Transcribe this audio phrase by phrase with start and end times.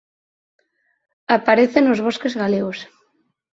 [1.35, 2.79] Aparece nos bosques galegos.